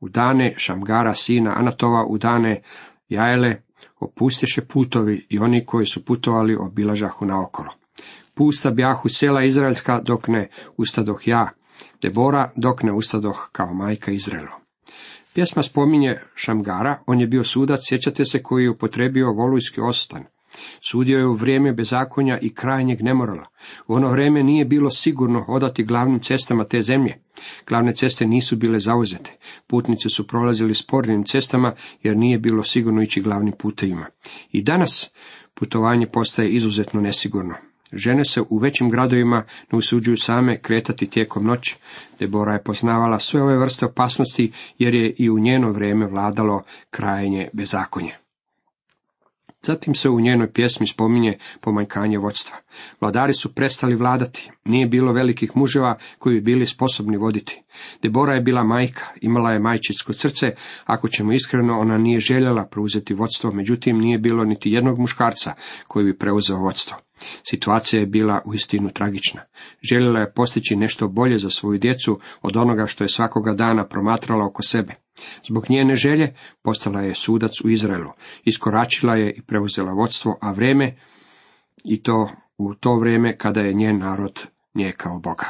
U 0.00 0.08
dane 0.08 0.54
Šamgara, 0.56 1.14
sina 1.14 1.54
Anatova, 1.56 2.06
u 2.06 2.18
dane 2.18 2.62
Jajele, 3.08 3.67
opustiše 4.00 4.64
putovi 4.64 5.26
i 5.28 5.38
oni 5.38 5.66
koji 5.66 5.86
su 5.86 6.04
putovali 6.04 6.56
obilažahu 6.56 7.26
naokolo. 7.26 7.70
Pusta 8.34 8.70
bjahu 8.70 9.08
sela 9.08 9.44
Izraelska 9.44 10.00
dok 10.00 10.28
ne 10.28 10.48
ustadoh 10.76 11.28
ja, 11.28 11.50
Debora 12.02 12.50
dok 12.56 12.82
ne 12.82 12.92
ustadoh 12.92 13.48
kao 13.52 13.74
majka 13.74 14.12
Izraelu. 14.12 14.58
Pjesma 15.34 15.62
spominje 15.62 16.20
Šamgara, 16.34 17.02
on 17.06 17.20
je 17.20 17.26
bio 17.26 17.44
sudac, 17.44 17.80
sjećate 17.82 18.24
se 18.24 18.42
koji 18.42 18.64
je 18.64 18.70
upotrebio 18.70 19.32
volujski 19.32 19.80
ostan. 19.80 20.24
Sudio 20.90 21.18
je 21.18 21.26
u 21.26 21.34
vrijeme 21.34 21.72
bezakonja 21.72 22.38
i 22.38 22.54
krajnjeg 22.54 23.02
nemorala. 23.02 23.46
U 23.86 23.94
ono 23.94 24.10
vrijeme 24.10 24.42
nije 24.42 24.64
bilo 24.64 24.90
sigurno 24.90 25.44
odati 25.48 25.84
glavnim 25.84 26.20
cestama 26.20 26.64
te 26.64 26.82
zemlje. 26.82 27.22
Glavne 27.66 27.94
ceste 27.94 28.26
nisu 28.26 28.56
bile 28.56 28.80
zauzete. 28.80 29.36
Putnici 29.66 30.08
su 30.08 30.26
prolazili 30.26 30.74
spornim 30.74 31.24
cestama 31.24 31.74
jer 32.02 32.16
nije 32.16 32.38
bilo 32.38 32.62
sigurno 32.62 33.02
ići 33.02 33.22
glavnim 33.22 33.54
putevima. 33.58 34.06
I 34.52 34.62
danas 34.62 35.10
Putovanje 35.58 36.06
postaje 36.06 36.50
izuzetno 36.50 37.00
nesigurno. 37.00 37.54
Žene 37.92 38.24
se 38.24 38.40
u 38.50 38.58
većim 38.58 38.90
gradovima 38.90 39.44
ne 39.72 39.78
usuđuju 39.78 40.16
same 40.16 40.58
kretati 40.62 41.06
tijekom 41.06 41.46
noći. 41.46 41.76
Debora 42.18 42.52
je 42.52 42.62
poznavala 42.62 43.18
sve 43.18 43.42
ove 43.42 43.56
vrste 43.58 43.86
opasnosti 43.86 44.52
jer 44.78 44.94
je 44.94 45.14
i 45.18 45.30
u 45.30 45.38
njeno 45.38 45.72
vrijeme 45.72 46.06
vladalo 46.06 46.62
krajenje 46.90 47.48
bezakonje. 47.52 48.27
Zatim 49.62 49.94
se 49.94 50.08
u 50.08 50.20
njenoj 50.20 50.52
pjesmi 50.52 50.86
spominje 50.86 51.38
pomanjkanje 51.60 52.18
vodstva. 52.18 52.56
Vladari 53.00 53.32
su 53.32 53.54
prestali 53.54 53.96
vladati, 53.96 54.50
nije 54.64 54.86
bilo 54.86 55.12
velikih 55.12 55.50
muževa 55.54 55.98
koji 56.18 56.34
bi 56.34 56.40
bili 56.40 56.66
sposobni 56.66 57.16
voditi. 57.16 57.62
Debora 58.02 58.34
je 58.34 58.40
bila 58.40 58.64
majka, 58.64 59.04
imala 59.20 59.52
je 59.52 59.58
majčinsko 59.58 60.12
srce, 60.12 60.46
ako 60.84 61.08
ćemo 61.08 61.32
iskreno, 61.32 61.78
ona 61.78 61.98
nije 61.98 62.20
željela 62.20 62.68
preuzeti 62.70 63.14
vodstvo, 63.14 63.52
međutim 63.52 63.98
nije 63.98 64.18
bilo 64.18 64.44
niti 64.44 64.70
jednog 64.70 64.98
muškarca 64.98 65.52
koji 65.88 66.04
bi 66.04 66.18
preuzeo 66.18 66.56
vodstvo. 66.56 66.96
Situacija 67.50 68.00
je 68.00 68.06
bila 68.06 68.42
uistinu 68.46 68.90
tragična. 68.90 69.40
Željela 69.90 70.20
je 70.20 70.32
postići 70.32 70.76
nešto 70.76 71.08
bolje 71.08 71.38
za 71.38 71.50
svoju 71.50 71.78
djecu 71.78 72.20
od 72.42 72.56
onoga 72.56 72.86
što 72.86 73.04
je 73.04 73.08
svakoga 73.08 73.54
dana 73.54 73.88
promatrala 73.88 74.46
oko 74.46 74.62
sebe. 74.62 74.94
Zbog 75.46 75.64
njene 75.68 75.94
želje 75.94 76.34
postala 76.62 77.00
je 77.00 77.14
sudac 77.14 77.60
u 77.64 77.68
Izraelu, 77.68 78.10
iskoračila 78.44 79.14
je 79.14 79.32
i 79.32 79.42
preuzela 79.42 79.92
vodstvo, 79.92 80.38
a 80.40 80.52
vreme 80.52 80.96
i 81.84 82.02
to 82.02 82.30
u 82.58 82.74
to 82.74 82.98
vrijeme 82.98 83.38
kada 83.38 83.60
je 83.60 83.72
njen 83.72 83.98
narod 83.98 84.46
njekao 84.74 85.18
Boga. 85.18 85.46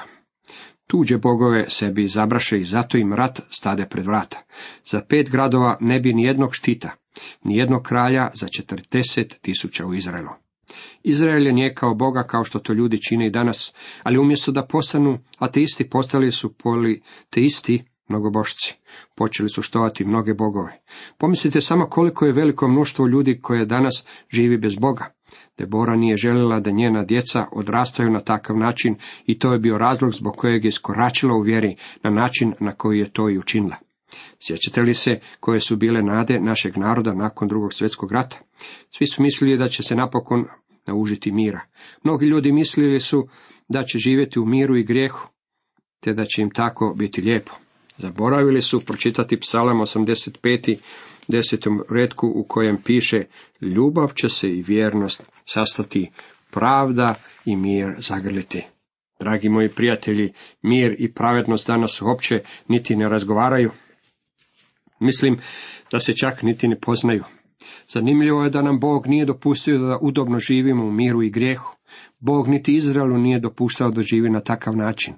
Tuđe 0.87 1.19
bogove 1.19 1.71
sebi 1.71 2.05
izabraše 2.05 2.61
i 2.61 2.65
zato 2.65 2.99
im 2.99 3.13
rat 3.13 3.41
stade 3.51 3.87
pred 3.87 4.07
vrata. 4.07 4.43
Za 4.87 5.01
pet 5.09 5.31
gradova 5.31 5.77
ne 5.81 6.01
bi 6.01 6.13
nijednog 6.13 6.55
štita, 6.55 6.91
nijednog 7.45 7.83
kralja 7.83 8.31
za 8.35 8.49
četrdeset 8.49 9.39
tisuća 9.43 9.87
u 9.87 9.95
Izraelu. 9.95 10.31
Izrael 11.03 11.47
je 11.47 11.53
njekao 11.53 11.95
Boga 11.95 12.23
kao 12.23 12.45
što 12.45 12.59
to 12.59 12.73
ljudi 12.73 13.03
čine 13.03 13.27
i 13.27 13.31
danas, 13.31 13.75
ali 14.03 14.19
umjesto 14.19 14.53
da 14.53 14.67
postanu 14.67 15.19
ateisti, 15.39 15.91
postali 15.91 16.33
su 16.33 16.55
politeisti 16.55 17.85
mnogobošci. 18.09 18.75
Počeli 19.15 19.49
su 19.49 19.63
štovati 19.63 20.05
mnoge 20.05 20.35
bogove. 20.35 20.81
Pomislite 21.19 21.61
samo 21.61 21.87
koliko 21.87 22.27
je 22.27 22.33
veliko 22.33 22.69
mnoštvo 22.69 23.07
ljudi 23.07 23.41
koje 23.41 23.67
danas 23.67 24.07
živi 24.31 24.59
bez 24.59 24.77
Boga. 24.77 25.15
Debora 25.59 25.97
nije 25.97 26.17
željela 26.17 26.61
da 26.61 26.71
njena 26.71 27.05
djeca 27.05 27.47
odrastaju 27.53 28.11
na 28.11 28.21
takav 28.21 28.57
način 28.57 28.95
i 29.27 29.39
to 29.39 29.53
je 29.53 29.59
bio 29.59 29.79
razlog 29.79 30.13
zbog 30.13 30.37
kojeg 30.37 30.65
je 30.65 30.73
skoračila 30.73 31.35
u 31.35 31.41
vjeri 31.41 31.77
na 32.03 32.11
način 32.11 32.55
na 32.61 32.73
koji 32.73 32.99
je 32.99 33.13
to 33.13 33.31
i 33.31 33.39
učinila. 33.39 33.77
Sjećate 34.41 34.83
li 34.83 34.95
se 34.95 35.21
koje 35.41 35.61
su 35.61 35.77
bile 35.77 36.03
nade 36.03 36.41
našeg 36.41 36.77
naroda 36.77 37.15
nakon 37.15 37.49
drugog 37.49 37.73
svjetskog 37.73 38.13
rata? 38.13 38.39
Svi 38.91 39.07
su 39.07 39.23
mislili 39.23 39.59
da 39.59 39.69
će 39.69 39.83
se 39.83 39.95
napokon 39.95 40.45
naužiti 40.87 41.33
mira. 41.33 41.61
Mnogi 42.05 42.27
ljudi 42.27 42.53
mislili 42.53 43.01
su 43.01 43.29
da 43.69 43.85
će 43.85 43.99
živjeti 43.99 44.39
u 44.39 44.47
miru 44.47 44.77
i 44.77 44.85
grijehu, 44.85 45.29
te 46.01 46.15
da 46.15 46.25
će 46.25 46.43
im 46.43 46.51
tako 46.51 46.95
biti 46.99 47.21
lijepo. 47.21 47.53
Zaboravili 47.99 48.63
su 48.63 48.81
pročitati 48.81 49.41
psalam 49.41 49.79
85. 49.79 50.77
desetom 51.29 51.83
redku 51.91 52.33
u 52.35 52.45
kojem 52.49 52.83
piše 52.83 53.25
ljubav 53.61 54.09
će 54.15 54.29
se 54.29 54.49
i 54.49 54.63
vjernost 54.63 55.23
sastati, 55.45 56.11
pravda 56.51 57.15
i 57.45 57.57
mir 57.57 57.95
zagrliti. 57.99 58.63
Dragi 59.21 59.49
moji 59.49 59.69
prijatelji, 59.69 60.33
mir 60.63 60.97
i 60.99 61.13
pravednost 61.13 61.67
danas 61.67 62.03
uopće 62.03 62.41
niti 62.69 62.97
ne 62.97 63.09
razgovaraju. 63.09 63.71
Mislim 65.01 65.41
da 65.93 65.99
se 65.99 66.13
čak 66.13 66.43
niti 66.43 66.69
ne 66.69 66.81
poznaju. 66.81 67.25
Zanimljivo 67.89 68.45
je 68.45 68.51
da 68.51 68.63
nam 68.63 68.81
Bog 68.81 69.07
nije 69.07 69.25
dopustio 69.25 69.79
da 69.79 69.99
udobno 70.03 70.39
živimo 70.39 70.85
u 70.85 70.93
miru 70.93 71.23
i 71.23 71.31
grijehu. 71.31 71.77
Bog 72.19 72.49
niti 72.49 72.75
Izraelu 72.75 73.19
nije 73.19 73.41
dopuštao 73.41 73.91
da 73.91 74.03
živi 74.03 74.31
na 74.31 74.41
takav 74.41 74.77
način. 74.77 75.15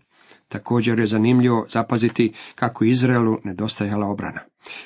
Također 0.50 0.98
je 0.98 1.06
zanimljivo 1.06 1.66
zapaziti 1.68 2.32
kako 2.54 2.84
Izraelu 2.84 3.36
nedostajala 3.44 4.06
obrana. 4.06 4.40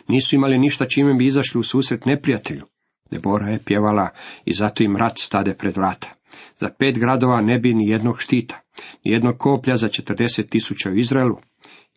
Nisu 0.08 0.36
imali 0.36 0.58
ništa 0.58 0.84
čime 0.84 1.14
bi 1.14 1.26
izašli 1.26 1.58
u 1.58 1.62
susret 1.62 2.04
neprijatelju. 2.04 2.64
Debora 3.10 3.46
je 3.48 3.58
pjevala 3.64 4.08
i 4.44 4.52
zato 4.52 4.84
im 4.84 4.96
rat 4.96 5.18
stade 5.18 5.54
pred 5.54 5.76
vrata. 5.76 6.14
Za 6.60 6.70
pet 6.78 6.98
gradova 6.98 7.40
ne 7.40 7.58
bi 7.58 7.74
ni 7.74 7.88
jednog 7.88 8.20
štita, 8.20 8.60
ni 9.04 9.12
jednog 9.12 9.38
koplja 9.38 9.76
za 9.76 9.88
četrdeset 9.88 10.50
tisuća 10.50 10.90
u 10.90 10.96
Izraelu. 10.96 11.38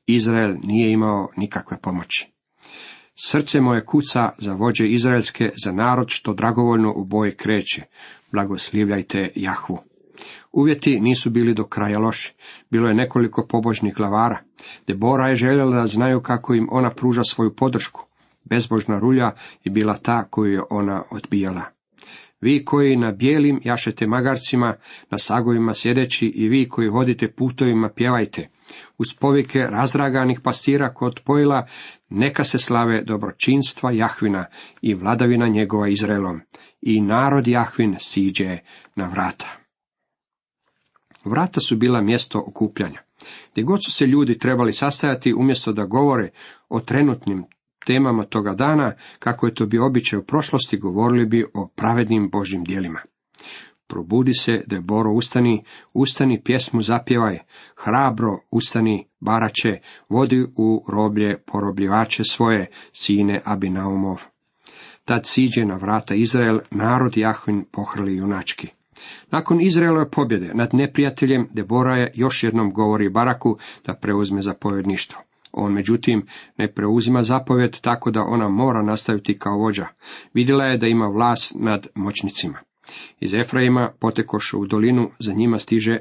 Izrael 0.05 0.55
nije 0.63 0.91
imao 0.91 1.29
nikakve 1.37 1.77
pomoći. 1.81 2.27
Srce 3.15 3.61
moje 3.61 3.85
kuca 3.85 4.29
za 4.37 4.53
vođe 4.53 4.87
izraelske, 4.87 5.51
za 5.63 5.71
narod 5.71 6.07
što 6.09 6.33
dragovoljno 6.33 6.93
u 6.95 7.05
boje 7.05 7.35
kreće. 7.35 7.81
Blagoslivljajte 8.31 9.31
Jahvu. 9.35 9.79
Uvjeti 10.51 10.99
nisu 10.99 11.29
bili 11.29 11.53
do 11.53 11.63
kraja 11.63 11.99
loši. 11.99 12.33
Bilo 12.69 12.87
je 12.87 12.95
nekoliko 12.95 13.47
pobožnih 13.47 13.93
glavara. 13.93 14.39
Debora 14.87 15.27
je 15.27 15.35
željela 15.35 15.81
da 15.81 15.87
znaju 15.87 16.21
kako 16.21 16.53
im 16.53 16.67
ona 16.71 16.89
pruža 16.89 17.23
svoju 17.23 17.55
podršku. 17.55 18.05
Bezbožna 18.43 18.99
rulja 18.99 19.31
je 19.63 19.71
bila 19.71 19.97
ta 19.97 20.23
koju 20.29 20.53
je 20.53 20.61
ona 20.69 21.03
odbijala. 21.11 21.61
Vi 22.41 22.65
koji 22.65 22.95
na 22.95 23.11
bijelim 23.11 23.59
jašete 23.63 24.07
magarcima, 24.07 24.75
na 25.09 25.17
sagovima 25.17 25.73
sjedeći 25.73 26.27
i 26.27 26.47
vi 26.47 26.69
koji 26.69 26.89
hodite 26.89 27.31
putovima 27.31 27.89
pjevajte. 27.89 28.49
Uz 28.97 29.07
povike 29.19 29.59
razraganih 29.59 30.39
pastira 30.43 30.93
kod 30.93 31.19
pojila, 31.25 31.67
neka 32.09 32.43
se 32.43 32.59
slave 32.59 33.03
dobročinstva 33.03 33.91
Jahvina 33.91 34.45
i 34.81 34.93
vladavina 34.93 35.47
njegova 35.47 35.87
Izraelom. 35.89 36.41
I 36.81 37.01
narod 37.01 37.47
Jahvin 37.47 37.95
siđe 37.99 38.57
na 38.95 39.07
vrata. 39.07 39.66
Vrata 41.27 41.59
su 41.59 41.75
bila 41.75 42.01
mjesto 42.01 42.43
okupljanja. 42.47 43.01
Gdje 43.51 43.63
god 43.63 43.83
su 43.83 43.91
se 43.91 44.05
ljudi 44.05 44.37
trebali 44.37 44.73
sastajati, 44.73 45.33
umjesto 45.33 45.73
da 45.73 45.85
govore 45.85 46.29
o 46.69 46.79
trenutnim 46.79 47.45
temama 47.85 48.23
toga 48.23 48.53
dana, 48.53 48.93
kako 49.19 49.45
je 49.45 49.53
to 49.53 49.65
bio 49.65 49.85
običaj 49.85 50.19
u 50.19 50.23
prošlosti, 50.23 50.77
govorili 50.77 51.25
bi 51.25 51.45
o 51.53 51.67
pravednim 51.75 52.29
Božjim 52.29 52.63
dijelima. 52.63 52.99
Probudi 53.87 54.33
se, 54.33 54.63
Deboro, 54.67 55.11
ustani, 55.11 55.63
ustani, 55.93 56.43
pjesmu 56.43 56.81
zapjevaj, 56.81 57.39
hrabro, 57.75 58.39
ustani, 58.51 59.07
barače, 59.19 59.79
vodi 60.09 60.45
u 60.55 60.85
roblje 60.87 61.37
porobljivače 61.45 62.23
svoje, 62.23 62.71
sine 62.93 63.41
Abinaumov. 63.45 64.21
Tad 65.05 65.25
siđe 65.25 65.65
na 65.65 65.75
vrata 65.75 66.15
Izrael, 66.15 66.59
narod 66.71 67.17
Jahvin 67.17 67.65
pohrli 67.71 68.15
junački. 68.15 68.76
Nakon 69.31 69.61
Izraelove 69.61 70.09
pobjede 70.09 70.53
nad 70.53 70.73
neprijateljem, 70.73 71.47
Debora 71.53 71.97
je 71.97 72.11
još 72.15 72.43
jednom 72.43 72.73
govori 72.73 73.09
Baraku 73.09 73.57
da 73.85 73.93
preuzme 73.93 74.41
zapovjedništvo. 74.41 75.21
On, 75.51 75.73
međutim, 75.73 76.25
ne 76.57 76.73
preuzima 76.73 77.23
zapovjed 77.23 77.79
tako 77.81 78.11
da 78.11 78.21
ona 78.21 78.49
mora 78.49 78.83
nastaviti 78.83 79.39
kao 79.39 79.57
vođa. 79.57 79.87
Vidjela 80.33 80.65
je 80.65 80.77
da 80.77 80.87
ima 80.87 81.07
vlast 81.07 81.53
nad 81.55 81.87
moćnicima. 81.95 82.59
Iz 83.19 83.33
Efraima 83.33 83.91
potekoše 83.99 84.57
u 84.57 84.65
dolinu, 84.65 85.09
za 85.19 85.33
njima 85.33 85.59
stiže 85.59 85.99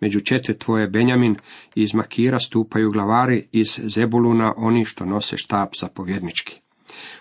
među 0.00 0.20
četiri 0.20 0.58
tvoje 0.58 0.88
Benjamin, 0.88 1.36
iz 1.74 1.94
Makira 1.94 2.38
stupaju 2.38 2.90
glavari, 2.90 3.48
iz 3.52 3.80
Zebuluna 3.82 4.54
oni 4.56 4.84
što 4.84 5.04
nose 5.04 5.36
štab 5.36 5.68
zapovjednički. 5.80 6.60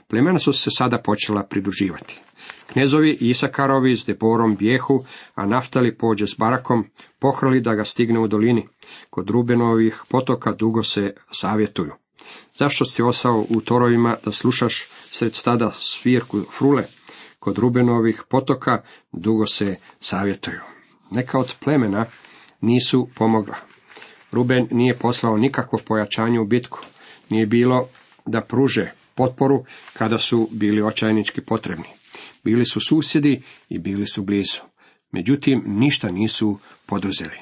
Plemena 0.08 0.40
su 0.40 0.54
se 0.54 0.70
sada 0.72 0.98
počela 0.98 1.44
pridruživati. 1.44 2.22
Knezovi 2.68 3.18
Isakarovi 3.20 3.98
s 3.98 4.06
Deborom 4.06 4.56
bijehu, 4.56 5.04
a 5.36 5.46
Naftali 5.46 5.98
pođe 5.98 6.28
s 6.28 6.36
Barakom, 6.38 6.86
pohrali 7.20 7.62
da 7.62 7.76
ga 7.76 7.84
stigne 7.84 8.20
u 8.20 8.28
dolini. 8.28 8.68
Kod 9.10 9.30
Rubenovih 9.30 10.02
potoka 10.10 10.52
dugo 10.52 10.84
se 10.84 11.14
savjetuju. 11.32 11.92
Zašto 12.56 12.86
si 12.86 13.04
osao 13.04 13.46
u 13.50 13.62
torovima 13.62 14.18
da 14.26 14.32
slušaš 14.32 14.86
sred 15.12 15.36
stada 15.36 15.72
svirku 15.72 16.42
frule? 16.58 16.84
Kod 17.40 17.58
Rubenovih 17.58 18.24
potoka 18.30 18.82
dugo 19.12 19.46
se 19.46 19.76
savjetuju. 20.00 20.60
Neka 21.12 21.40
od 21.40 21.56
plemena 21.64 22.06
nisu 22.62 23.08
pomogla. 23.16 23.56
Ruben 24.32 24.68
nije 24.72 24.98
poslao 24.98 25.38
nikakvo 25.38 25.80
pojačanje 25.88 26.40
u 26.40 26.46
bitku. 26.46 26.80
Nije 27.30 27.46
bilo 27.46 27.88
da 28.26 28.42
pruže 28.42 28.92
potporu 29.16 29.66
kada 29.94 30.18
su 30.18 30.50
bili 30.52 30.82
očajnički 30.82 31.42
potrebni. 31.42 31.95
Bili 32.46 32.66
su 32.66 32.80
susjedi 32.80 33.44
i 33.70 33.80
bili 33.80 34.06
su 34.06 34.24
blizu. 34.24 34.62
Međutim, 35.12 35.64
ništa 35.66 36.12
nisu 36.12 36.60
poduzeli. 36.86 37.38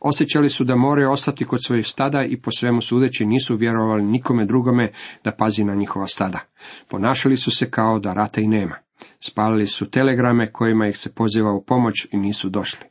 Osjećali 0.00 0.50
su 0.50 0.64
da 0.64 0.76
moraju 0.76 1.10
ostati 1.10 1.44
kod 1.44 1.64
svojih 1.64 1.86
stada 1.86 2.24
i 2.24 2.36
po 2.36 2.50
svemu 2.50 2.82
sudeći 2.82 3.26
nisu 3.26 3.56
vjerovali 3.56 4.02
nikome 4.02 4.44
drugome 4.44 4.92
da 5.24 5.32
pazi 5.32 5.64
na 5.64 5.74
njihova 5.74 6.06
stada. 6.06 6.40
Ponašali 6.88 7.36
su 7.36 7.50
se 7.50 7.70
kao 7.70 7.98
da 7.98 8.12
rata 8.12 8.40
i 8.40 8.48
nema. 8.48 8.76
Spalili 9.20 9.66
su 9.66 9.90
telegrame 9.90 10.52
kojima 10.52 10.88
ih 10.88 10.98
se 10.98 11.14
poziva 11.14 11.52
u 11.52 11.64
pomoć 11.64 12.06
i 12.12 12.16
nisu 12.16 12.48
došli. 12.48 12.86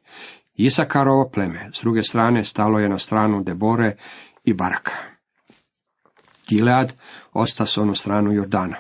Isakarovo 0.56 1.30
pleme, 1.34 1.70
s 1.74 1.82
druge 1.82 2.04
strane, 2.04 2.44
stalo 2.44 2.80
je 2.80 2.90
na 2.90 2.98
stranu 2.98 3.44
Debore 3.44 3.96
i 4.44 4.54
Baraka. 4.54 5.09
Gilead 6.50 6.94
osta 7.34 7.66
s 7.66 7.78
onu 7.78 7.96
stranu 7.96 8.34
Jordana. 8.34 8.76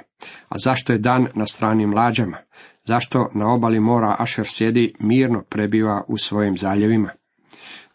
A 0.49 0.59
zašto 0.59 0.93
je 0.93 0.99
dan 0.99 1.27
na 1.35 1.47
strani 1.47 1.87
mlađama? 1.87 2.37
Zašto 2.85 3.29
na 3.33 3.53
obali 3.53 3.79
mora 3.79 4.15
Ašer 4.19 4.47
sjedi 4.47 4.93
mirno 4.99 5.43
prebiva 5.49 6.03
u 6.07 6.17
svojim 6.17 6.57
zaljevima? 6.57 7.09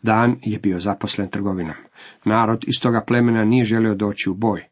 Dan 0.03 0.37
je 0.43 0.59
bio 0.59 0.81
zaposlen 0.81 1.29
trgovinom. 1.29 1.77
Narod 2.25 2.65
iz 2.67 2.83
toga 2.83 3.05
plemena 3.07 3.45
nije 3.45 3.65
želio 3.65 3.95
doći 3.95 4.31
u 4.31 4.35
boj. 4.35 4.65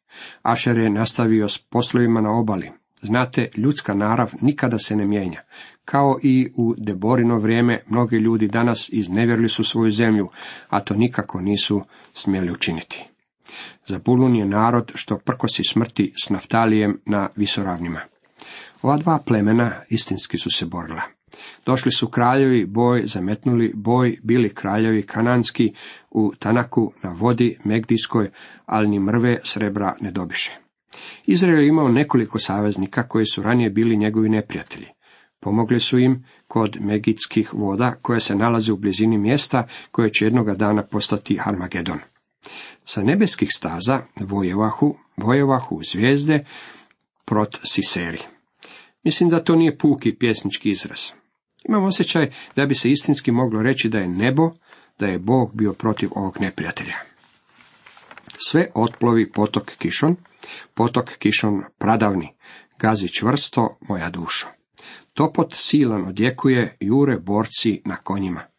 Ašer 0.42 0.78
je 0.78 0.90
nastavio 0.90 1.48
s 1.48 1.58
poslovima 1.58 2.20
na 2.20 2.38
obali. 2.38 2.70
Znate, 3.02 3.48
ljudska 3.56 3.94
narav 3.94 4.32
nikada 4.40 4.78
se 4.78 4.96
ne 4.96 5.06
mijenja. 5.06 5.40
Kao 5.84 6.18
i 6.22 6.52
u 6.56 6.74
Deborino 6.78 7.38
vrijeme, 7.38 7.82
mnogi 7.86 8.16
ljudi 8.16 8.48
danas 8.48 8.88
iznevjerili 8.92 9.48
su 9.48 9.64
svoju 9.64 9.90
zemlju, 9.90 10.28
a 10.68 10.80
to 10.80 10.94
nikako 10.94 11.40
nisu 11.40 11.82
smjeli 12.12 12.52
učiniti. 12.52 13.11
Zabulun 13.86 14.36
je 14.36 14.46
narod 14.46 14.92
što 14.94 15.18
prkosi 15.18 15.64
smrti 15.64 16.12
s 16.24 16.30
naftalijem 16.30 17.00
na 17.06 17.28
visoravnima. 17.36 18.00
Ova 18.82 18.96
dva 18.96 19.18
plemena 19.26 19.72
istinski 19.90 20.38
su 20.38 20.50
se 20.50 20.66
borila. 20.66 21.02
Došli 21.66 21.92
su 21.92 22.08
kraljevi, 22.08 22.66
boj 22.66 23.02
zametnuli, 23.06 23.72
boj 23.74 24.18
bili 24.22 24.54
kraljevi 24.54 25.02
kananski 25.02 25.72
u 26.10 26.32
Tanaku 26.38 26.92
na 27.02 27.10
vodi 27.10 27.58
Megdijskoj, 27.64 28.30
ali 28.66 28.88
ni 28.88 28.98
mrve 28.98 29.40
srebra 29.44 29.96
ne 30.00 30.10
dobiše. 30.10 30.58
Izrael 31.26 31.58
je 31.58 31.68
imao 31.68 31.88
nekoliko 31.88 32.38
saveznika 32.38 33.08
koji 33.08 33.26
su 33.26 33.42
ranije 33.42 33.70
bili 33.70 33.96
njegovi 33.96 34.28
neprijatelji. 34.28 34.86
Pomogli 35.40 35.80
su 35.80 35.98
im 35.98 36.24
kod 36.48 36.76
Megidskih 36.80 37.54
voda 37.54 37.94
koje 38.02 38.20
se 38.20 38.34
nalaze 38.34 38.72
u 38.72 38.76
blizini 38.76 39.18
mjesta 39.18 39.66
koje 39.90 40.10
će 40.10 40.24
jednoga 40.24 40.54
dana 40.54 40.82
postati 40.82 41.36
Harmagedon. 41.36 41.98
Sa 42.84 43.02
nebeskih 43.02 43.48
staza 43.52 44.02
vojevahu, 44.20 44.96
vojevahu 45.16 45.80
zvijezde 45.92 46.44
prot 47.24 47.58
Siseri. 47.64 48.18
Mislim 49.02 49.30
da 49.30 49.44
to 49.44 49.56
nije 49.56 49.78
puki 49.78 50.18
pjesnički 50.18 50.70
izraz. 50.70 51.00
Imam 51.68 51.84
osjećaj 51.84 52.30
da 52.56 52.66
bi 52.66 52.74
se 52.74 52.90
istinski 52.90 53.32
moglo 53.32 53.62
reći 53.62 53.88
da 53.88 53.98
je 53.98 54.08
nebo, 54.08 54.50
da 54.98 55.06
je 55.06 55.18
Bog 55.18 55.50
bio 55.54 55.72
protiv 55.72 56.10
ovog 56.14 56.40
neprijatelja. 56.40 56.94
Sve 58.48 58.70
otplovi 58.74 59.32
potok 59.32 59.70
Kišon, 59.78 60.16
potok 60.74 61.10
Kišon 61.18 61.62
pradavni, 61.78 62.34
gazi 62.78 63.08
čvrsto 63.08 63.78
moja 63.80 64.10
duša. 64.10 64.46
Topot 65.14 65.54
silan 65.54 66.08
odjekuje, 66.08 66.76
jure 66.80 67.18
borci 67.18 67.82
na 67.84 67.96
konjima. 67.96 68.51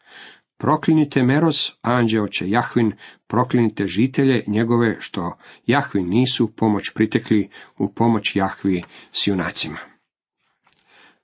Proklinite 0.58 1.24
Meros, 1.24 1.72
anđeoće 1.82 2.50
Jahvin, 2.50 2.92
proklinite 3.28 3.88
žitelje 3.88 4.44
njegove, 4.48 4.98
što 5.00 5.38
Jahvin 5.66 6.10
nisu 6.10 6.56
pomoć 6.56 6.90
pritekli 6.96 7.50
u 7.78 7.94
pomoć 7.94 8.36
Jahvi 8.36 8.84
s 9.12 9.28
junacima. 9.28 9.78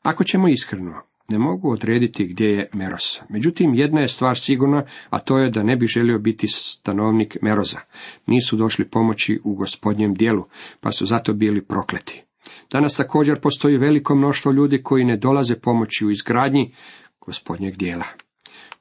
Ako 0.01 0.23
ćemo 0.23 0.47
iskreno, 0.47 1.01
ne 1.29 1.39
mogu 1.39 1.71
odrediti 1.71 2.27
gdje 2.27 2.47
je 2.47 2.69
Meros. 2.73 3.21
Međutim, 3.29 3.75
jedna 3.75 4.01
je 4.01 4.07
stvar 4.07 4.39
sigurna, 4.39 4.85
a 5.09 5.19
to 5.19 5.37
je 5.37 5.49
da 5.49 5.63
ne 5.63 5.75
bi 5.75 5.87
želio 5.87 6.19
biti 6.19 6.47
stanovnik 6.47 7.37
Meroza. 7.41 7.79
Nisu 8.25 8.55
došli 8.55 8.89
pomoći 8.89 9.39
u 9.43 9.55
gospodnjem 9.55 10.13
dijelu, 10.13 10.45
pa 10.79 10.91
su 10.91 11.05
zato 11.05 11.33
bili 11.33 11.65
prokleti. 11.65 12.23
Danas 12.71 12.95
također 12.95 13.39
postoji 13.41 13.77
veliko 13.77 14.15
mnoštvo 14.15 14.51
ljudi 14.51 14.83
koji 14.83 15.05
ne 15.05 15.17
dolaze 15.17 15.55
pomoći 15.55 16.05
u 16.05 16.11
izgradnji 16.11 16.75
gospodnjeg 17.21 17.77
dijela. 17.77 18.05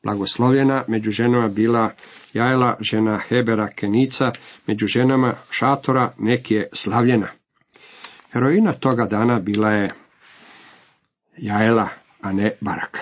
Blagoslovljena 0.08 0.84
među 0.88 1.10
ženama 1.10 1.48
bila 1.48 1.90
Jajla, 2.32 2.76
žena 2.80 3.20
Hebera 3.28 3.68
Kenica, 3.68 4.32
među 4.66 4.86
ženama 4.86 5.34
Šatora 5.50 6.12
neki 6.18 6.54
je 6.54 6.68
slavljena. 6.72 7.28
Heroina 8.32 8.72
toga 8.72 9.06
dana 9.06 9.40
bila 9.40 9.70
je 9.70 9.88
Jajla, 11.36 11.88
a 12.20 12.32
ne 12.32 12.56
Barak. 12.60 12.98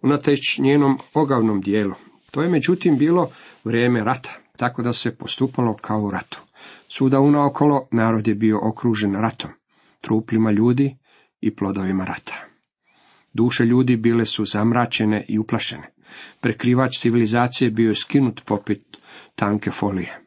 Unateć 0.00 0.58
njenom 0.58 0.98
ogavnom 1.14 1.60
dijelu. 1.60 1.94
To 2.30 2.42
je 2.42 2.48
međutim 2.48 2.98
bilo 2.98 3.30
vrijeme 3.64 4.04
rata, 4.04 4.30
tako 4.56 4.82
da 4.82 4.92
se 4.92 5.16
postupalo 5.16 5.76
kao 5.80 6.00
u 6.00 6.10
ratu. 6.10 6.38
Svuda 6.88 7.20
unaokolo 7.20 7.88
narod 7.90 8.28
je 8.28 8.34
bio 8.34 8.58
okružen 8.68 9.14
ratom, 9.14 9.50
truplima 10.00 10.50
ljudi 10.50 10.96
i 11.40 11.56
plodovima 11.56 12.04
rata. 12.04 12.34
Duše 13.32 13.64
ljudi 13.64 13.96
bile 13.96 14.24
su 14.24 14.44
zamračene 14.44 15.24
i 15.28 15.38
uplašene. 15.38 15.91
Prekrivač 16.40 16.98
civilizacije 16.98 17.70
bio 17.70 17.88
je 17.88 17.94
skinut 17.94 18.42
poput 18.44 18.78
tanke 19.34 19.70
folije. 19.70 20.18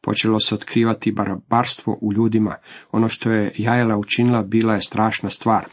Počelo 0.00 0.40
se 0.40 0.54
otkrivati 0.54 1.12
barbarstvo 1.12 1.98
u 2.00 2.12
ljudima. 2.12 2.56
Ono 2.92 3.08
što 3.08 3.30
je 3.30 3.52
Jajela 3.56 3.96
učinila 3.96 4.42
bila 4.42 4.74
je 4.74 4.80
strašna 4.80 5.30
stvar. 5.30 5.64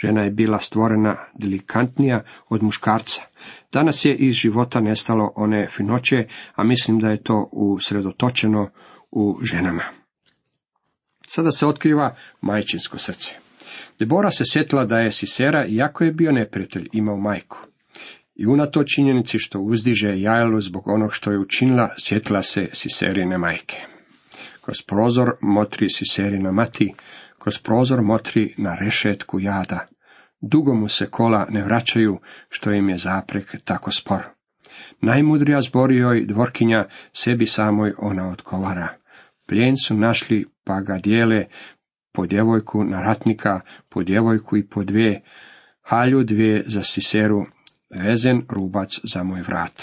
Žena 0.00 0.22
je 0.22 0.30
bila 0.30 0.58
stvorena 0.58 1.16
delikantnija 1.34 2.22
od 2.48 2.62
muškarca. 2.62 3.22
Danas 3.72 4.04
je 4.04 4.16
iz 4.16 4.34
života 4.34 4.80
nestalo 4.80 5.32
one 5.36 5.66
finoće, 5.66 6.26
a 6.54 6.64
mislim 6.64 6.98
da 6.98 7.10
je 7.10 7.22
to 7.22 7.48
usredotočeno 7.52 8.70
u 9.10 9.38
ženama. 9.42 9.82
Sada 11.26 11.50
se 11.50 11.66
otkriva 11.66 12.16
majčinsko 12.40 12.98
srce. 12.98 13.34
Debora 13.98 14.30
se 14.30 14.44
sjetila 14.52 14.84
da 14.84 14.98
je 14.98 15.12
Sisera, 15.12 15.66
iako 15.66 16.04
je 16.04 16.12
bio 16.12 16.32
neprijatelj, 16.32 16.88
imao 16.92 17.16
majku. 17.16 17.65
I 18.36 18.46
unato 18.46 18.84
činjenici 18.84 19.38
što 19.38 19.60
uzdiže 19.60 20.20
Jajelu 20.20 20.60
zbog 20.60 20.88
onog 20.88 21.14
što 21.14 21.30
je 21.32 21.38
učinila, 21.38 21.90
sjetila 21.98 22.42
se 22.42 22.68
Siserine 22.72 23.38
majke. 23.38 23.76
Kroz 24.60 24.82
prozor 24.82 25.30
motri 25.40 25.88
Siserina 25.88 26.52
mati, 26.52 26.94
kroz 27.38 27.58
prozor 27.58 28.02
motri 28.02 28.54
na 28.58 28.76
rešetku 28.80 29.40
jada. 29.40 29.86
Dugo 30.40 30.74
mu 30.74 30.88
se 30.88 31.06
kola 31.06 31.46
ne 31.50 31.64
vraćaju, 31.64 32.18
što 32.48 32.72
im 32.72 32.88
je 32.88 32.98
zaprek 32.98 33.56
tako 33.64 33.90
spor. 33.90 34.22
Najmudrija 35.00 35.60
zbori 35.60 35.96
joj 35.96 36.26
dvorkinja, 36.26 36.88
sebi 37.12 37.46
samoj 37.46 37.92
ona 37.98 38.28
odgovara. 38.28 38.88
Plijen 39.48 39.76
su 39.76 39.94
našli, 39.94 40.46
pa 40.64 40.80
ga 40.80 40.98
dijele, 40.98 41.44
po 42.12 42.26
djevojku 42.26 42.84
na 42.84 43.00
ratnika, 43.00 43.60
po 43.88 44.02
djevojku 44.02 44.56
i 44.56 44.68
po 44.68 44.84
dvije, 44.84 45.22
halju 45.82 46.24
dvije 46.24 46.64
za 46.66 46.82
siseru, 46.82 47.46
vezen 47.90 48.42
rubac 48.48 48.98
za 49.04 49.22
moj 49.22 49.42
vrat. 49.42 49.82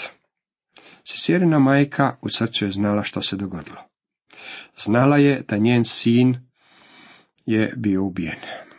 Siserina 1.04 1.58
majka 1.58 2.16
u 2.22 2.28
srcu 2.28 2.64
je 2.64 2.72
znala 2.72 3.02
što 3.02 3.22
se 3.22 3.36
dogodilo. 3.36 3.82
Znala 4.84 5.16
je 5.16 5.42
da 5.48 5.56
njen 5.56 5.84
sin 5.84 6.36
je 7.46 7.72
bio 7.76 8.04
ubijen. 8.04 8.38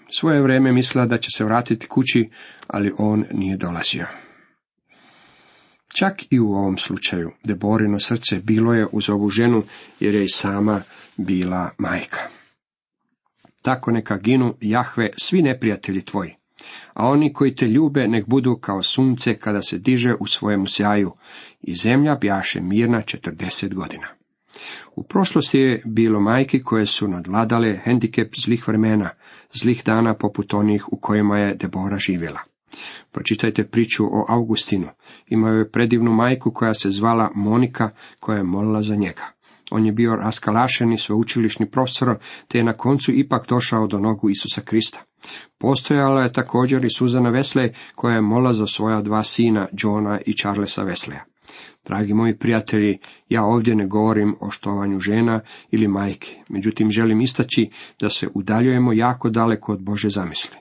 Svoje 0.09 0.41
vrijeme 0.41 0.71
mislila 0.71 1.05
da 1.05 1.17
će 1.17 1.29
se 1.31 1.45
vratiti 1.45 1.87
kući, 1.87 2.29
ali 2.67 2.93
on 2.97 3.25
nije 3.31 3.57
dolazio. 3.57 4.07
Čak 5.97 6.23
i 6.29 6.39
u 6.39 6.51
ovom 6.51 6.77
slučaju 6.77 7.31
Deborino 7.43 7.99
srce 7.99 8.39
bilo 8.39 8.73
je 8.73 8.87
uz 8.91 9.09
ovu 9.09 9.29
ženu, 9.29 9.63
jer 9.99 10.15
je 10.15 10.23
i 10.23 10.27
sama 10.27 10.81
bila 11.17 11.69
majka. 11.77 12.19
Tako 13.61 13.91
neka 13.91 14.17
ginu 14.17 14.55
Jahve 14.61 15.09
svi 15.17 15.41
neprijatelji 15.41 16.01
tvoji 16.01 16.35
a 16.93 17.07
oni 17.07 17.33
koji 17.33 17.55
te 17.55 17.67
ljube 17.67 18.07
nek 18.07 18.27
budu 18.27 18.55
kao 18.55 18.83
sunce 18.83 19.37
kada 19.37 19.61
se 19.61 19.77
diže 19.77 20.13
u 20.19 20.25
svojemu 20.25 20.67
sjaju, 20.67 21.11
i 21.61 21.75
zemlja 21.75 22.15
bjaše 22.15 22.61
mirna 22.61 23.01
četrdeset 23.01 23.75
godina. 23.75 24.07
U 24.95 25.03
prošlosti 25.03 25.59
je 25.59 25.81
bilo 25.85 26.19
majki 26.19 26.63
koje 26.63 26.85
su 26.85 27.07
nadvladale 27.07 27.79
hendikep 27.83 28.33
zlih 28.45 28.67
vremena, 28.67 29.09
zlih 29.53 29.83
dana 29.85 30.13
poput 30.13 30.53
onih 30.53 30.93
u 30.93 30.97
kojima 30.97 31.39
je 31.39 31.55
Debora 31.55 31.97
živjela. 31.97 32.39
Pročitajte 33.11 33.63
priču 33.67 34.05
o 34.05 34.25
Augustinu. 34.29 34.87
Imao 35.27 35.53
je 35.53 35.71
predivnu 35.71 36.11
majku 36.11 36.51
koja 36.51 36.73
se 36.73 36.91
zvala 36.91 37.31
Monika, 37.35 37.89
koja 38.19 38.37
je 38.37 38.43
molila 38.43 38.81
za 38.81 38.95
njega. 38.95 39.23
On 39.71 39.85
je 39.85 39.91
bio 39.91 40.15
raskalašeni 40.15 40.97
sveučilišni 40.97 41.71
profesor, 41.71 42.17
te 42.47 42.57
je 42.57 42.63
na 42.63 42.73
koncu 42.73 43.11
ipak 43.11 43.47
došao 43.49 43.87
do 43.87 43.99
nogu 43.99 44.29
Isusa 44.29 44.61
Krista. 44.61 44.99
Postojala 45.57 46.21
je 46.21 46.33
također 46.33 46.85
i 46.85 46.89
Suzana 46.89 47.31
Wesley, 47.31 47.73
koja 47.95 48.15
je 48.15 48.21
mola 48.21 48.53
za 48.53 48.67
svoja 48.67 49.01
dva 49.01 49.23
sina, 49.23 49.67
Johna 49.71 50.19
i 50.25 50.33
Charlesa 50.37 50.83
Wesleya. 50.83 51.19
Dragi 51.85 52.13
moji 52.13 52.37
prijatelji, 52.37 52.99
ja 53.29 53.43
ovdje 53.43 53.75
ne 53.75 53.87
govorim 53.87 54.35
o 54.39 54.51
štovanju 54.51 54.99
žena 54.99 55.41
ili 55.71 55.87
majke, 55.87 56.35
međutim 56.49 56.91
želim 56.91 57.21
istaći 57.21 57.69
da 57.99 58.09
se 58.09 58.27
udaljujemo 58.33 58.93
jako 58.93 59.29
daleko 59.29 59.71
od 59.71 59.81
Bože 59.81 60.09
zamisli. 60.09 60.57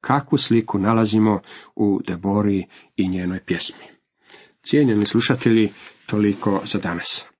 Kakvu 0.00 0.38
sliku 0.38 0.78
nalazimo 0.78 1.40
u 1.76 2.00
Debori 2.06 2.66
i 2.96 3.08
njenoj 3.08 3.40
pjesmi. 3.40 3.84
Cijenjeni 4.62 5.06
slušatelji, 5.06 5.70
toliko 6.06 6.60
za 6.64 6.78
danas. 6.78 7.35